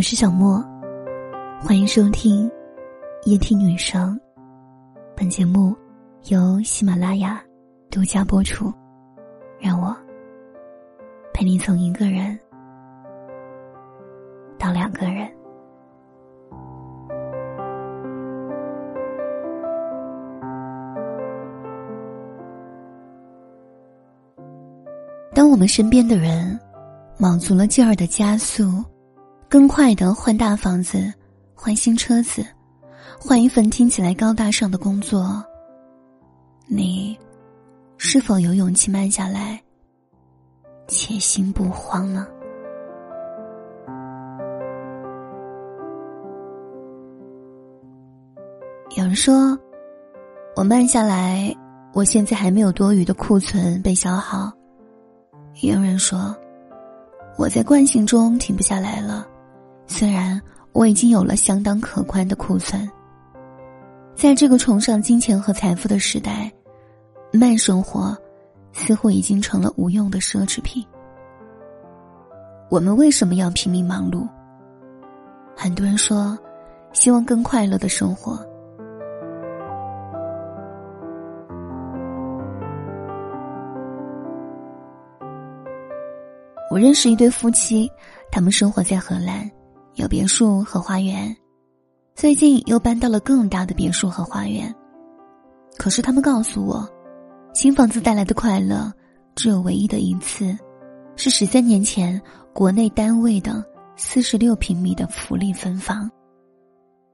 [0.00, 0.64] 我是小莫，
[1.60, 2.50] 欢迎收听
[3.26, 4.18] 夜听女生。
[5.14, 5.76] 本节目
[6.28, 7.38] 由喜马拉雅
[7.90, 8.72] 独家播出。
[9.58, 9.94] 让我
[11.34, 12.40] 陪你从一个人
[14.58, 15.30] 到两个人。
[25.34, 26.58] 当我们身边的人
[27.18, 28.82] 卯足了劲儿的加速。
[29.50, 31.12] 更快的换大房子，
[31.56, 32.46] 换新车子，
[33.18, 35.44] 换一份听起来高大上的工作。
[36.68, 37.18] 你
[37.98, 39.60] 是否有勇气慢下来，
[40.86, 42.28] 且心不慌呢？
[48.96, 49.58] 有人说，
[50.54, 51.52] 我慢下来，
[51.92, 54.48] 我现在还没有多余的库存被消耗；
[55.60, 56.32] 也有人说，
[57.36, 59.26] 我在惯性中停不下来了。
[59.92, 60.40] 虽然
[60.70, 62.88] 我已经有了相当可观的库存，
[64.14, 66.50] 在这个崇尚金钱和财富的时代，
[67.32, 68.16] 慢生活
[68.72, 70.86] 似乎已经成了无用的奢侈品。
[72.70, 74.28] 我们为什么要拼命忙碌？
[75.56, 76.38] 很多人说，
[76.92, 78.38] 希望更快乐的生活。
[86.70, 87.90] 我认识一对夫妻，
[88.30, 89.50] 他们生活在荷兰。
[89.94, 91.36] 有别墅和花园，
[92.14, 94.74] 最近又搬到了更大的别墅和花园。
[95.76, 96.88] 可是他们告诉我，
[97.52, 98.92] 新房子带来的快乐
[99.34, 100.56] 只有唯一的一次，
[101.16, 102.20] 是十三年前
[102.52, 103.64] 国内单位的
[103.96, 106.10] 四十六平米的福利分房。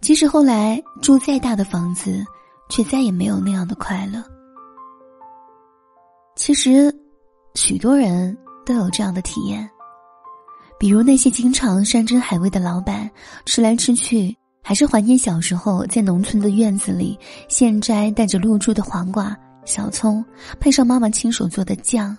[0.00, 2.24] 即使后来住再大的房子，
[2.68, 4.22] 却再也没有那样的快乐。
[6.36, 6.94] 其实，
[7.54, 8.36] 许多人
[8.66, 9.70] 都有这样的体验。
[10.78, 13.10] 比如那些经常山珍海味的老板，
[13.46, 20.24] 吃来吃去还是怀念小时候在农村的院子里现摘带着露珠的黄瓜、小葱，
[20.60, 22.16] 配上妈妈亲手做的酱。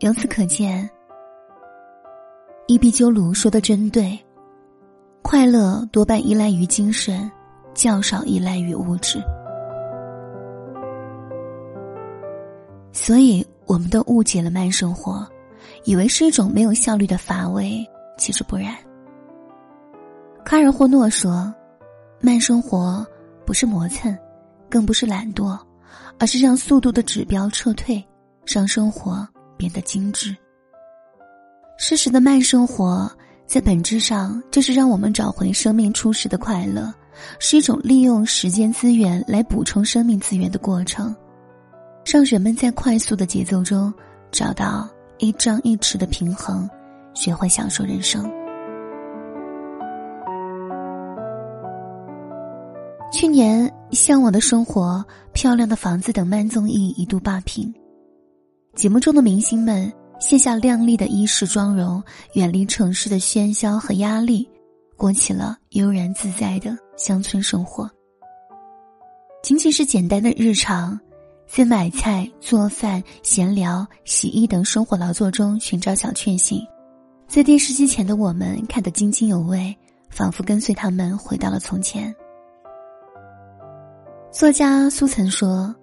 [0.00, 0.88] 由此可见，
[2.66, 4.18] 伊壁鸠鲁说的真对，
[5.22, 7.30] 快乐多半依赖于精神，
[7.72, 9.22] 较少依赖于物质。
[12.92, 15.26] 所以，我们都误解了慢生活。
[15.86, 17.88] 以为是一种没有效率的乏味，
[18.18, 18.74] 其实不然。
[20.44, 21.54] 卡尔霍诺说
[22.20, 23.06] ：“慢生活
[23.46, 24.16] 不是磨蹭，
[24.68, 25.56] 更不是懒惰，
[26.18, 28.04] 而是让速度的指标撤退，
[28.44, 29.26] 让生活
[29.56, 30.36] 变得精致。”
[31.78, 33.08] 适时的慢生活，
[33.46, 36.92] 在本质上就是让我们找回生命初始的快乐，
[37.38, 41.14] 是一种利用时间资源来补充生命资源的过程，
[42.04, 43.94] 让人们在快速的节奏中
[44.32, 44.88] 找到。
[45.18, 46.68] 一张一弛的平衡，
[47.14, 48.30] 学会享受人生。
[53.12, 57.72] 去年，《向往的生活》《漂亮的房子》等慢综艺一度霸屏。
[58.74, 62.02] 节目中的明星们卸下靓丽的衣饰妆容，
[62.34, 64.46] 远离城市的喧嚣和压力，
[64.98, 67.90] 过起了悠然自在的乡村生活。
[69.42, 70.98] 仅仅是简单的日常。
[71.46, 76.60] 在买菜、做饭、闲聊、洗衣等生活劳作中寻找小确幸，
[77.26, 79.74] 在电视机前的我们看得津津有味，
[80.10, 82.14] 仿佛跟随他们回到了从前。
[84.30, 85.74] 作家苏岑说：“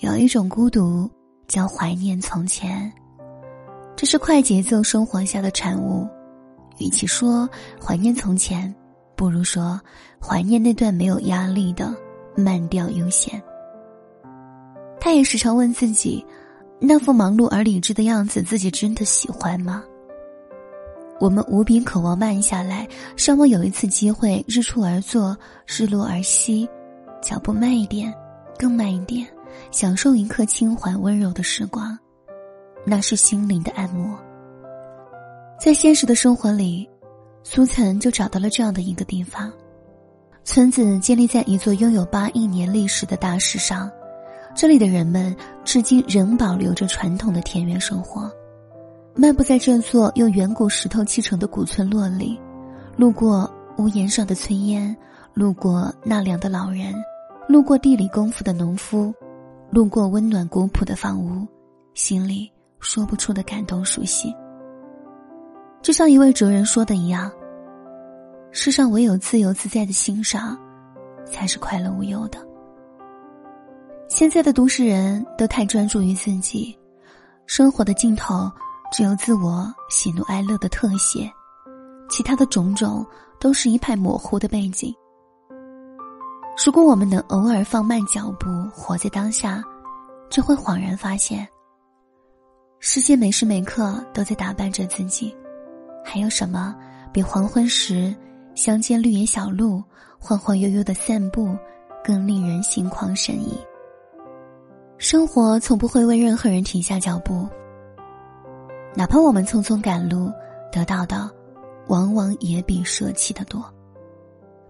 [0.00, 1.08] 有一种孤独
[1.46, 2.92] 叫怀念从前，
[3.94, 6.08] 这是快节奏生活下的产物。
[6.78, 7.48] 与其说
[7.80, 8.74] 怀念从前，
[9.14, 9.80] 不如说
[10.20, 11.94] 怀念那段没有压力的
[12.34, 13.40] 慢调悠闲。”
[15.06, 16.26] 他也时常问自己
[16.82, 19.84] ：“那副忙碌而理智的样子，自己真的喜欢吗？”
[21.20, 26.68] 我们无比渴望慢下来，稍望有一次机会日出而作，日落而息，
[27.22, 28.12] 脚步慢一点，
[28.58, 29.24] 更慢一点，
[29.70, 31.96] 享受一刻轻缓温柔的时光，
[32.84, 34.18] 那是心灵的按摩。
[35.60, 36.84] 在现实的生活里，
[37.44, 39.52] 苏岑就找到了这样的一个地方，
[40.42, 43.88] 村子建立在一座拥有八亿年历史的大石上。
[44.56, 45.36] 这里的人们
[45.66, 48.32] 至今仍保留着传统的田园生活，
[49.14, 52.40] 漫步在这座用远古石头砌成的古村落里，
[52.96, 54.96] 路过屋檐上的炊烟，
[55.34, 56.94] 路过纳凉的老人，
[57.46, 59.12] 路过地里功夫的农夫，
[59.68, 61.46] 路过温暖古朴的房屋，
[61.92, 62.50] 心里
[62.80, 64.34] 说不出的感动熟悉。
[65.82, 67.30] 就像一位哲人说的一样
[68.52, 70.58] ：“世上唯有自由自在的欣赏，
[71.26, 72.38] 才是快乐无忧的。”
[74.08, 76.76] 现在的都市人都太专注于自己，
[77.44, 78.50] 生活的尽头
[78.92, 81.30] 只有自我喜怒哀乐的特写，
[82.08, 83.04] 其他的种种
[83.40, 84.94] 都是一派模糊的背景。
[86.64, 89.62] 如果我们能偶尔放慢脚步，活在当下，
[90.30, 91.46] 就会恍然发现，
[92.78, 95.36] 世界每时每刻都在打扮着自己。
[96.04, 96.74] 还有什么
[97.12, 98.14] 比黄昏时
[98.54, 99.82] 乡间绿野小路、
[100.16, 101.56] 晃晃悠悠的散步
[102.04, 103.58] 更令人心旷神怡？
[104.98, 107.46] 生活从不会为任何人停下脚步，
[108.94, 110.32] 哪怕我们匆匆赶路，
[110.72, 111.30] 得到的
[111.88, 113.62] 往往也比舍弃的多。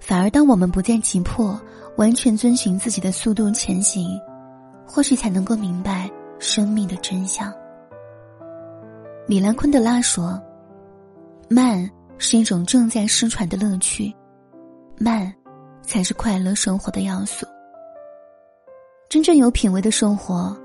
[0.01, 1.59] 反而，当我们不再急迫，
[1.97, 4.21] 完全遵循自己的速度前行，
[4.85, 7.53] 或许才能够明白生命的真相。
[9.29, 10.41] 米兰昆德拉说
[11.49, 11.89] ：“慢
[12.19, 14.13] 是一种正在失传的乐趣，
[14.99, 15.33] 慢
[15.83, 17.47] 才是快乐生活的要素。”
[19.09, 20.57] 真正有品味的生活，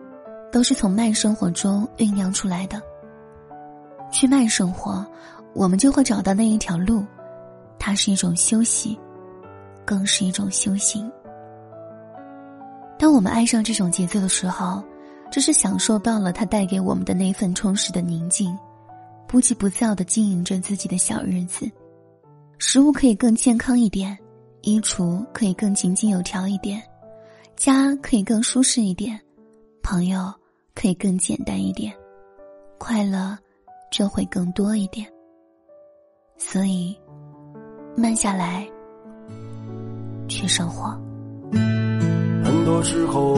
[0.51, 2.81] 都是从慢生活中酝酿出来的。
[4.11, 5.05] 去慢生活，
[5.53, 7.05] 我们就会找到那一条路，
[7.77, 8.99] 它是一种休息，
[9.85, 11.09] 更是一种修行。
[12.97, 14.83] 当我们爱上这种节奏的时候，
[15.31, 18.57] 就是享受到了它带给我们的那份充实的宁静，
[19.27, 21.69] 不急不躁的经营着自己的小日子，
[22.57, 24.17] 食物可以更健康一点，
[24.61, 26.81] 衣橱可以更井井有条一点。
[27.63, 29.21] 家可以更舒适一点，
[29.83, 30.33] 朋友
[30.73, 31.93] 可以更简单一点，
[32.79, 33.37] 快乐
[33.91, 35.07] 就会更多一点。
[36.39, 36.97] 所以，
[37.95, 38.67] 慢下来
[40.27, 40.89] 去生活。
[42.43, 43.37] 很多时候，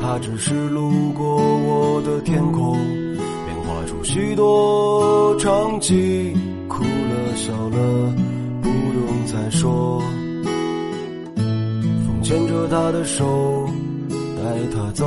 [0.00, 2.76] 他只是路过我的天空，
[3.14, 6.34] 变化出许多场景，
[6.68, 8.12] 哭了笑了，
[8.60, 10.02] 不用再说。
[12.30, 13.68] 牵着他的手，
[14.08, 14.42] 带
[14.72, 15.04] 他走，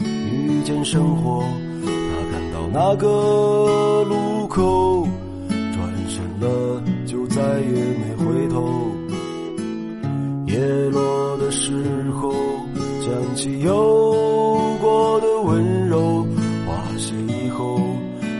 [0.00, 1.44] 遇见生活。
[1.84, 5.06] 他看到那个路口，
[5.48, 5.78] 转
[6.08, 8.68] 身了，就再也没回头。
[10.48, 10.58] 叶
[10.90, 11.70] 落的时
[12.10, 12.32] 候，
[13.02, 13.72] 想起有
[14.80, 16.26] 过的温柔，
[16.66, 17.78] 花谢以后，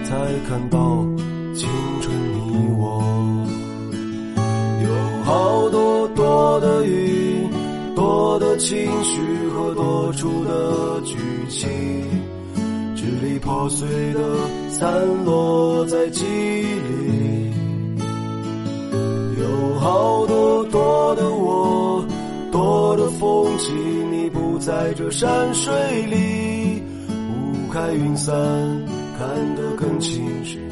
[0.02, 0.16] 才
[0.48, 1.06] 看到
[1.54, 1.68] 青
[2.00, 3.00] 春你我。
[4.82, 7.11] 有好多多的雨。
[8.32, 9.20] 多的情绪
[9.50, 11.18] 和多出的剧
[11.50, 11.68] 情，
[12.96, 14.20] 支离破碎的
[14.70, 14.90] 散
[15.26, 17.52] 落在记忆里。
[19.38, 22.02] 有好多多的我，
[22.50, 25.70] 多的风景，你不在这山水
[26.06, 26.82] 里。
[27.10, 28.34] 雾开云散，
[29.18, 30.71] 看得更清是你的